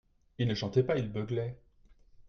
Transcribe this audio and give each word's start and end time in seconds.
Il 0.39 0.47
ne 0.47 0.55
chantait 0.55 0.81
pas, 0.81 0.97
il 0.97 1.11
beuglait. 1.11 1.59